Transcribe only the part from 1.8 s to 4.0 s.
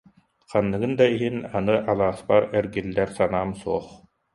алааспар эргиллэр санаам суох